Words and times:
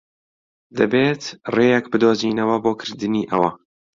دەبێت 0.77 1.21
ڕێیەک 1.55 1.85
بدۆزینەوە 1.91 2.55
بۆ 2.63 2.71
کردنی 2.81 3.29
ئەوە. 3.31 3.49